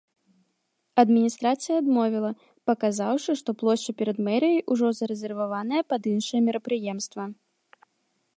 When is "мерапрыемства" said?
6.49-7.23